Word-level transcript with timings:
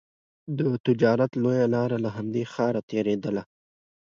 د 0.57 0.59
تجارت 0.85 1.31
لویه 1.43 1.67
لاره 1.75 1.97
له 2.05 2.09
همدې 2.17 2.43
ښاره 2.53 2.81
تېرېدله. 2.91 3.43